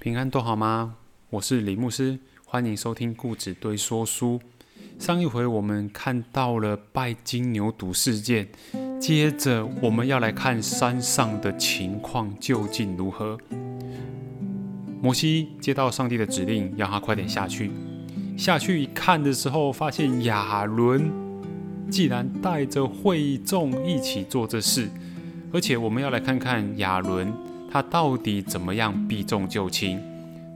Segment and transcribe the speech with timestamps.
[0.00, 0.94] 平安都好吗？
[1.28, 4.40] 我是李牧师，欢迎收听故纸堆说书。
[4.96, 8.48] 上一回我们看到了拜金牛犊事件，
[9.00, 13.36] 接着我们要来看山上的情况究竟如何。
[15.02, 17.72] 摩西接到上帝的指令，要他快点下去。
[18.36, 21.10] 下去一看的时候，发现亚伦
[21.90, 24.88] 既然带着会众一起做这事，
[25.52, 27.34] 而且我们要来看看亚伦
[27.70, 30.00] 他到底怎么样避重就轻。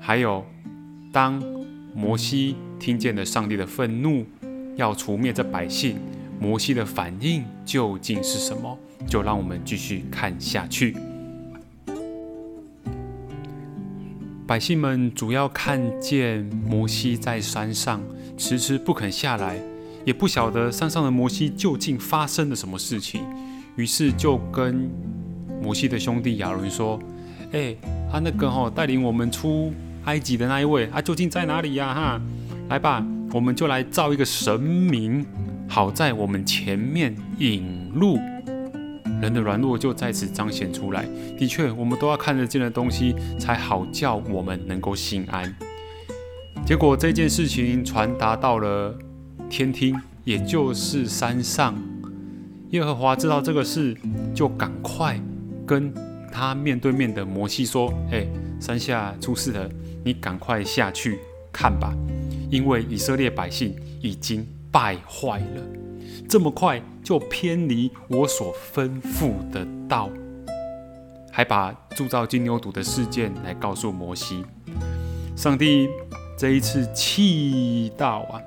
[0.00, 0.44] 还有，
[1.12, 1.42] 当
[1.94, 4.24] 摩西听见了上帝的愤怒，
[4.76, 5.96] 要除灭这百姓，
[6.38, 8.78] 摩西的反应究竟是什么？
[9.06, 10.96] 就让我们继续看下去。
[14.46, 18.00] 百姓们主要看见摩西在山上
[18.36, 19.60] 迟迟不肯下来，
[20.04, 23.22] 也不晓得山上的摩西究竟发生了什么事情，
[23.76, 24.90] 于是就跟
[25.68, 26.98] 摩西的兄弟亚伦说
[27.52, 27.76] ：“哎，
[28.10, 29.70] 他那个吼带领我们出
[30.06, 31.92] 埃及的那一位，他究竟在哪里呀？
[31.92, 32.20] 哈，
[32.70, 35.26] 来吧，我们就来造一个神明，
[35.68, 38.18] 好在我们前面引路。”
[39.20, 41.04] 人的软弱就在此彰显出来。
[41.36, 45.54] 的确，我们都要看得见的东西，才好叫我们能够心安。
[46.64, 48.96] 结果这件事情传达到了
[49.50, 49.94] 天听，
[50.24, 51.74] 也就是山上。
[52.70, 53.94] 耶和华知道这个事，
[54.34, 55.20] 就赶快
[55.68, 55.92] 跟
[56.32, 58.26] 他面对面的摩西说：“哎，
[58.58, 59.68] 山下出事了，
[60.02, 61.18] 你赶快下去
[61.52, 61.94] 看吧，
[62.50, 65.62] 因为以色列百姓已经败坏了。”
[66.26, 70.10] 这么快就偏离我所吩咐的道，
[71.30, 74.44] 还把铸造金牛犊的事件来告诉摩西。
[75.36, 75.88] 上帝
[76.36, 78.40] 这一次气到啊，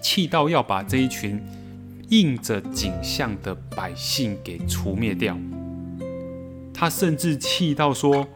[0.00, 1.42] 气到要把这一群
[2.08, 5.36] 应着景象的百姓给除灭掉。
[6.80, 8.26] 他甚至气到说：“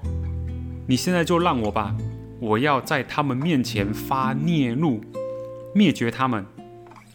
[0.87, 1.97] 你现在就让我吧，
[2.39, 5.01] 我要在他们面前发孽怒，
[5.75, 6.45] 灭绝他们。”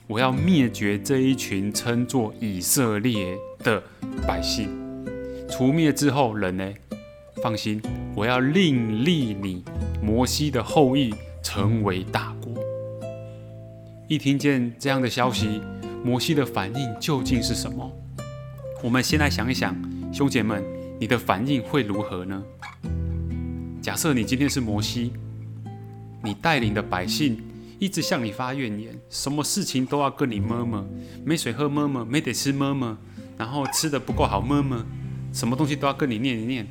[0.10, 3.80] 我要灭绝这一群称作以色列的
[4.26, 4.72] 百姓，
[5.48, 6.74] 除灭之后，人呢？
[7.44, 7.80] 放心，
[8.16, 9.64] 我要另立你
[10.02, 12.52] 摩西的后裔成为大国。
[14.08, 15.62] 一听见这样的消息，
[16.04, 17.88] 摩西的反应究竟是什么？
[18.82, 19.76] 我们先来想一想，
[20.12, 20.64] 兄姐们，
[21.00, 22.44] 你的反应会如何呢？
[23.82, 25.14] 假设你今天是摩西，
[26.22, 27.42] 你带领的百姓。
[27.80, 30.86] 一直向你发怨言，什么事情都要跟你摸摸，
[31.24, 32.98] 没水喝摸摸，没得吃摸摸，
[33.38, 34.84] 然后吃的不够好摸摸，
[35.32, 36.68] 什么东西都要跟你念一念。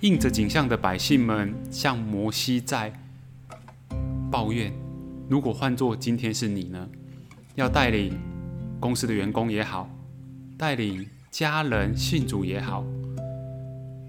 [0.00, 2.90] 应着景象的百姓们向摩西在
[4.30, 4.72] 抱怨：
[5.28, 6.88] 如果换做今天是你呢？
[7.54, 8.18] 要带领
[8.80, 9.90] 公司的员工也好，
[10.56, 12.82] 带领家人信主也好，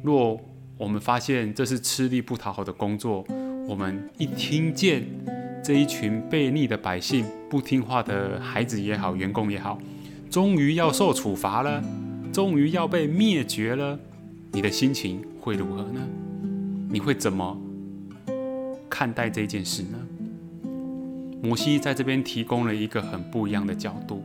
[0.02, 0.40] 若
[0.78, 3.26] 我们发现这是吃力不讨好的工作，
[3.68, 5.06] 我们一听见。
[5.62, 9.78] 这一群悖逆的百姓，不听话的孩子也好，员工也好，
[10.32, 11.84] 终于要受处罚了，
[12.32, 14.00] 终于要被灭绝了，
[14.54, 16.00] 你的心情会如何呢？
[16.90, 17.62] 你会怎么
[18.90, 20.00] 看待这件事呢？
[21.44, 24.24] 摩西在这边提供了一个很不一样的角度，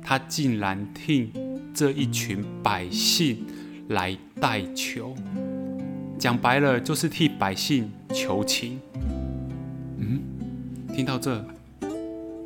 [0.00, 1.32] 他竟然替
[1.74, 3.44] 这一群百姓
[3.88, 5.14] 来代求，
[6.18, 8.78] 讲白了就是替百姓求情。
[9.98, 10.20] 嗯
[10.94, 11.44] 听到这，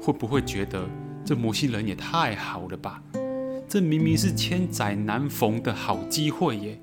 [0.01, 0.87] 会不会觉得
[1.25, 3.03] 这摩西人也太好了吧？
[3.69, 6.79] 这明明是千载难逢的好机会耶！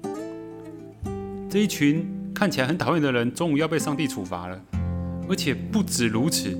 [1.49, 4.59] 这一群看起来很讨厌的人，终于要被上帝处罚了。
[5.27, 6.57] 而且不止如此，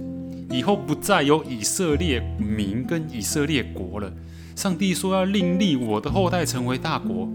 [0.52, 4.14] 以后不再有以色列民跟以色列国了。
[4.56, 7.28] 上帝说要另立我的后代成为大国。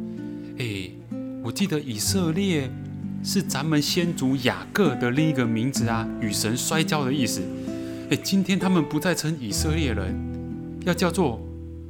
[0.59, 0.89] 哎，
[1.45, 2.71] 我记得以色列
[3.23, 7.43] 是咱们先祖雅各的另一个名字啊，与神摔跤的意思。
[8.09, 10.17] 哎，今天他们不再称以色列人，
[10.87, 11.39] 要叫做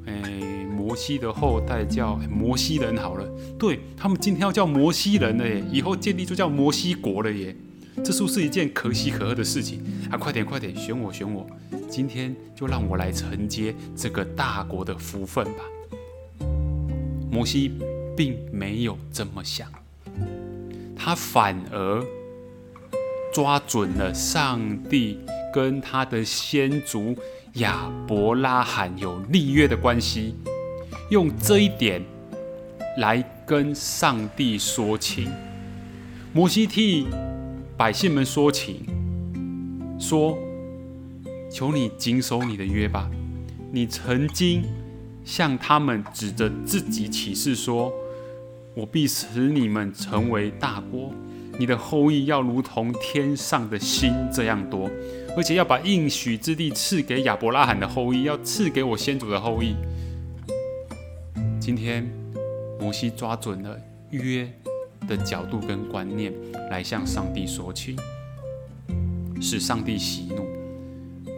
[0.06, 3.24] 哎摩西的后代，叫摩西人好了。
[3.56, 7.54] 对他们今天要叫摩西人了耶，以后建立就叫摩西国了耶。
[8.04, 9.80] 这是不是一件可喜可贺的事情
[10.10, 10.18] 啊？
[10.18, 11.46] 快点快点，选我选我，
[11.88, 15.62] 今天就让我来承接这个大国的福分吧。
[17.30, 17.70] 摩西
[18.16, 19.68] 并没有这么想，
[20.96, 22.04] 他反而
[23.32, 25.18] 抓准了上帝。
[25.54, 27.16] 跟他的先祖
[27.52, 30.34] 亚伯拉罕有立约的关系，
[31.12, 32.02] 用这一点
[32.98, 35.30] 来跟上帝说情。
[36.32, 37.06] 摩西替
[37.76, 38.84] 百姓们说情，
[39.96, 40.36] 说
[41.48, 43.08] ：“求你谨守你的约吧。
[43.70, 44.64] 你曾经
[45.24, 47.92] 向他们指着自己起誓说
[48.74, 51.12] ：‘我必使你们成为大国，
[51.58, 54.90] 你的后裔要如同天上的星这样多，
[55.36, 59.76] 而且要把应许之地赐给亚伯拉罕的后裔，要赐给我先祖的后裔。
[61.60, 62.04] 今天
[62.80, 63.78] 摩西抓准了
[64.10, 64.52] 约
[65.06, 66.32] 的角度跟观念，
[66.68, 67.96] 来向上帝说情，
[69.40, 70.43] 使上帝喜怒。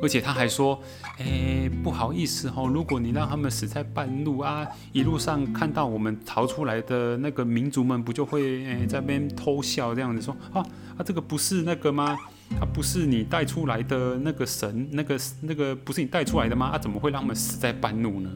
[0.02, 0.80] 而且他还说
[1.18, 10.60] ：“哎，不好意思哦，如果你让他们死在半路啊，一路上看到我们逃出来的那个民族们，不就会哎在边偷笑这样子说啊
[10.98, 12.16] 啊，这个不是那个吗？
[12.60, 16.66] 啊，不是你带出来的那个神，那个那个不是你带出来的吗？
[16.66, 18.30] 啊，怎么会让他们死在半路呢？”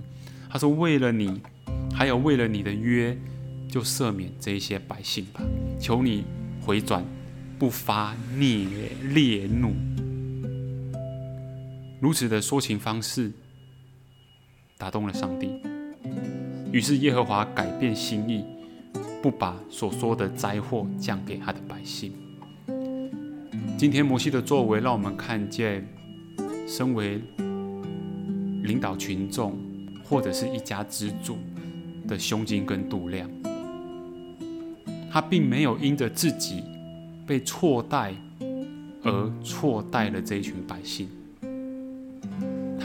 [0.51, 1.41] 他说：“为了你，
[1.95, 3.17] 还有为了你的约，
[3.69, 5.43] 就赦免这一些百姓吧，
[5.79, 6.25] 求你
[6.62, 7.05] 回转，
[7.59, 8.67] 不发孽
[9.12, 9.75] 烈怒。”
[12.00, 13.31] 如此的说情方式
[14.79, 15.61] 打动了上帝，
[16.73, 18.43] 于是耶和华改变心意，
[19.23, 22.14] 不把所说的灾祸降给他的百姓。
[23.76, 25.87] 今天摩西的作为，让我们看见，
[26.67, 27.20] 身为
[28.62, 29.58] 领导群众
[30.02, 31.37] 或者是一家之主
[32.08, 33.31] 的胸襟跟度量。
[35.12, 36.64] 他并没有因着自己
[37.26, 38.14] 被错待
[39.02, 41.06] 而错待了这一群百姓。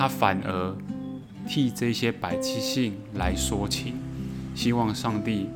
[0.06, 0.76] 他反而
[1.48, 3.96] 替这些百姓来说情，
[4.54, 5.50] 希望上帝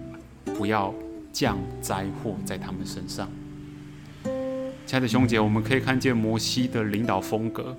[0.44, 0.92] 不要
[1.32, 3.30] 降灾祸在他们身上。
[4.24, 7.78] 亲爱的兄姐，我们可以看见摩西的领导风格，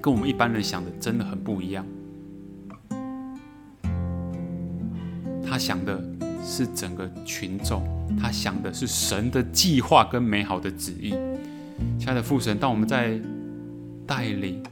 [0.00, 1.84] 跟我们一般人想的真的很不一样。
[5.44, 6.00] 他想的
[6.44, 7.82] 是整个群众，
[8.22, 11.10] 他想的是神的计划跟美好的旨意。
[11.98, 13.20] 亲爱的父神，当我们在
[14.06, 14.62] 带领。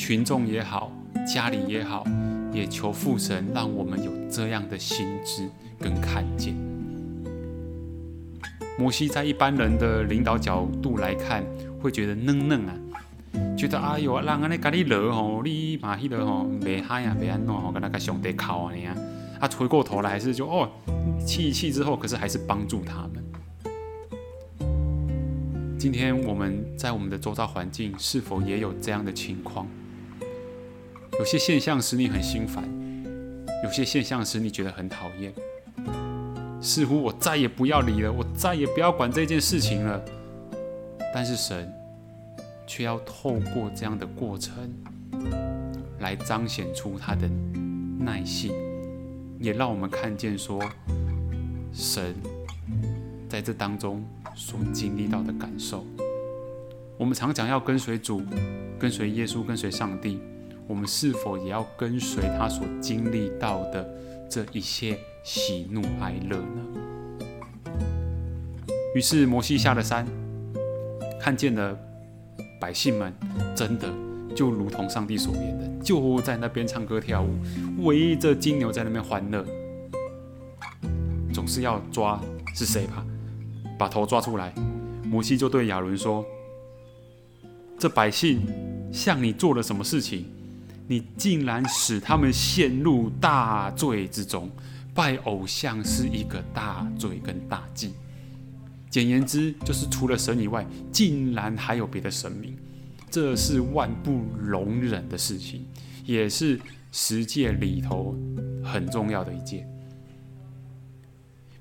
[0.00, 0.90] 群众也好，
[1.30, 2.06] 家里也好，
[2.54, 5.46] 也求父神让我们有这样的心智
[5.78, 6.54] 跟看见。
[8.78, 11.44] 摩西在一般人的领导角度来看，
[11.82, 12.74] 会觉得嫩嫩啊，
[13.54, 18.96] 觉得哎呦，让安尼咖喱热吼，你马迄个吼，袂嗨啊，袂安怎吼，跟那个上帝靠啊你啊，
[19.38, 20.66] 啊，回过头来还是就哦，
[21.26, 23.22] 气一气之后，可是还是帮助他们。
[25.78, 29.66] 今天我们在我们的周遭环境，是否也有这样的情况？
[31.20, 32.64] 有些现象使你很心烦，
[33.62, 35.30] 有些现象使你觉得很讨厌，
[36.62, 40.02] 似乎我再也不要理了，我再也不要管这件事情了。
[41.12, 41.70] 但是神
[42.66, 44.54] 却要透过这样的过程，
[45.98, 47.28] 来彰显出他的
[47.98, 48.54] 耐性，
[49.40, 50.58] 也让我们看见说，
[51.70, 52.14] 神
[53.28, 54.02] 在这当中
[54.34, 55.84] 所经历到的感受。
[56.96, 58.22] 我们常讲要跟随主，
[58.78, 60.18] 跟随耶稣，跟随上帝。
[60.70, 63.84] 我们是否也要跟随他所经历到的
[64.28, 66.64] 这一切喜怒哀乐呢？
[68.94, 70.06] 于是摩西下了山，
[71.20, 71.76] 看见了
[72.60, 73.12] 百姓们，
[73.52, 73.92] 真的
[74.32, 79.44] 就如同上帝所言的，就在那边唱歌跳舞，围着金牛在那边欢乐。
[81.34, 82.20] 总是要抓
[82.54, 83.04] 是谁吧？
[83.76, 84.54] 把头抓出来。
[85.04, 86.24] 摩西就对亚伦说
[87.76, 88.46] ：“这百姓
[88.92, 90.26] 向你做了什么事情？”
[90.90, 94.50] 你竟然使他们陷入大罪之中，
[94.92, 97.92] 拜偶像是一个大罪跟大忌。
[98.90, 102.56] 简言之，就是除了神以外，竟然还有别的神明，
[103.08, 105.64] 这是万不容忍的事情，
[106.04, 106.60] 也是
[106.90, 108.16] 十诫里头
[108.64, 109.64] 很重要的一件。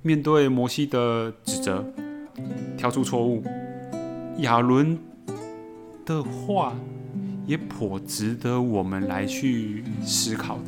[0.01, 1.85] 面对摩西的指责，
[2.75, 3.43] 挑出错误，
[4.39, 4.97] 亚伦
[6.03, 6.73] 的话。
[7.49, 10.65] 也颇值得我们来去思考的。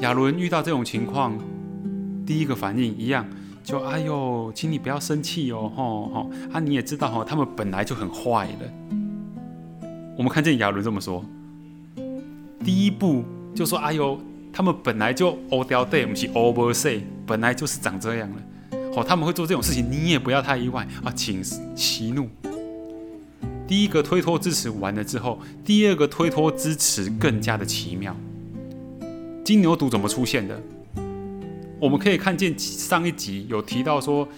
[0.00, 1.38] 亚伦遇到这种情况，
[2.24, 3.26] 第一个反应一样，
[3.62, 6.58] 就哎呦，请你不要生气哦，吼吼啊！
[6.58, 8.72] 你也知道哈，他们本来就很坏的。
[10.16, 11.22] 我们看见亚伦这么说，
[12.64, 13.22] 第一步
[13.54, 14.18] 就说哎呦，
[14.54, 18.36] 他们本来就 o d 对，不是 over say，本来就是长这样了。
[18.94, 21.44] 好，他们会做这种事情，你也不要太意外啊，请
[21.76, 22.26] 息怒。
[23.72, 28.14] 第一个推脱支持完了之后，第二个推脱支持更加的奇妙。
[29.42, 30.60] 金牛犊怎么出现的？
[31.80, 34.28] 我们可以看见上一集有提到说，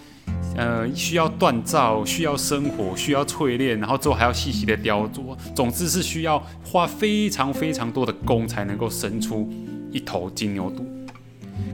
[0.55, 5.35] 呃，需要锻造，需要生火，需要淬炼，然后之后还要细细的雕琢。
[5.53, 9.51] 总之是需要花非常非常多的工才能够生出
[9.91, 10.81] 一头金牛犊。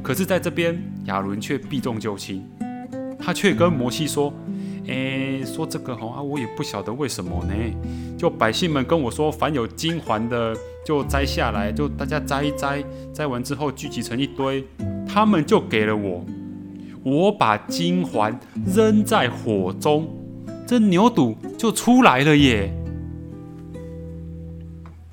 [0.02, 2.44] 可是在这边，亚伦却避重就轻，
[3.20, 4.34] 他却跟摩西说。
[4.88, 7.54] 哎，说这个哈啊，我也不晓得为什么呢。
[8.18, 12.84] 就百姓们跟我说，凡有金环的就摘下来，就大家摘一摘，
[13.14, 14.64] 摘完之后聚集成一堆，
[15.08, 16.26] 他们就给了我。
[17.04, 20.08] 我把金环扔在火中，
[20.68, 22.72] 这牛肚就出来了耶！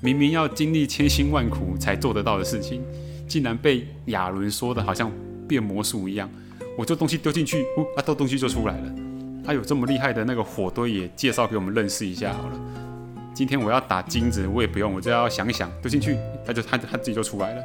[0.01, 2.81] 明明要经历千辛万苦才做得到的事情，
[3.27, 5.11] 竟然被亚伦说的好像
[5.47, 6.29] 变魔术一样。
[6.77, 8.95] 我这东西丢进去，呜，啊，这东西就出来了。
[9.49, 12.59] 他有这么厉害的那个火堆，也介绍给我们认识一下好了。
[13.33, 16.15] 今天我要打金子，我也不用，我只要想一想，丢进去，
[16.45, 17.63] 他就他他自己就出来了。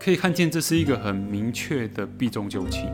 [0.00, 2.88] 可以看见，这是一个很明确的避重就轻。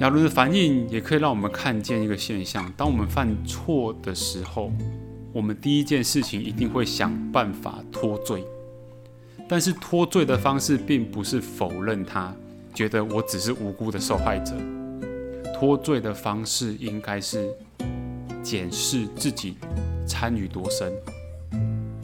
[0.00, 4.72] 亚伦的反应也可以让我们看见一个现象：当我们犯错的时候，
[5.32, 8.44] 我们第一件事情一定会想办法脱罪。
[9.46, 12.34] 但是脱罪的方式并不是否认他，
[12.74, 14.52] 觉得我只是无辜的受害者。
[15.58, 17.50] 脱罪的方式应该是
[18.42, 19.56] 检视自己
[20.06, 20.92] 参与多深，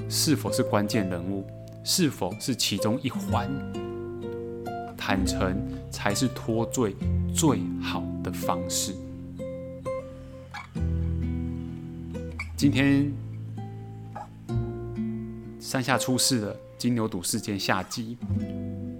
[0.08, 1.46] 是否是关键人物，
[1.84, 3.50] 是否是其中一环。
[4.96, 6.96] 坦诚才是脱罪
[7.34, 8.94] 最好的方式。
[12.56, 13.12] 今天
[15.60, 16.56] 山下出事了。
[16.78, 18.16] 金牛犊事件下集，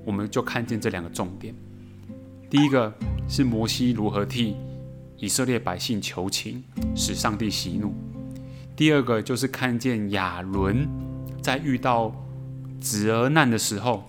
[0.05, 1.53] 我们就看见这两个重点。
[2.49, 2.93] 第一个
[3.29, 4.57] 是摩西如何替
[5.17, 6.63] 以色列百姓求情，
[6.95, 7.91] 使上帝息怒；
[8.77, 10.87] 第二个就是看见亚伦
[11.41, 12.15] 在遇到
[12.81, 14.05] 子儿难的时候，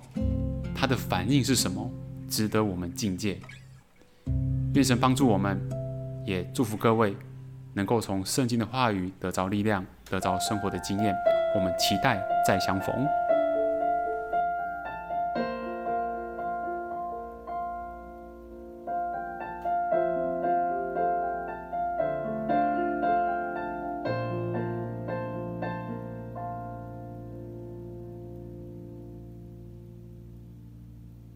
[0.75, 1.89] 他的反应是什么，
[2.29, 3.39] 值得我们敬戒。
[4.73, 5.61] 愿神帮助我们，
[6.25, 7.15] 也祝福各位
[7.73, 11.13] 能够从圣经的话语得着力量，得着生活的经验。
[11.55, 13.22] 我们期待再相逢。